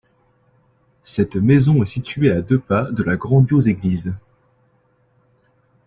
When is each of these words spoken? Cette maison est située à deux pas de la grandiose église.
Cette 1.03 1.35
maison 1.35 1.83
est 1.83 1.85
située 1.85 2.31
à 2.31 2.41
deux 2.41 2.57
pas 2.57 2.89
de 2.91 3.03
la 3.03 3.17
grandiose 3.17 3.67
église. 3.67 4.15